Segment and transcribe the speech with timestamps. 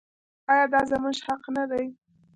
[0.51, 1.85] آیا دا زموږ حق نه دی؟